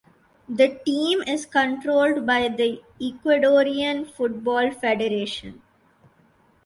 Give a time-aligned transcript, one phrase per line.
[0.49, 5.61] The team is controlled by the Ecuadorian Football Federation.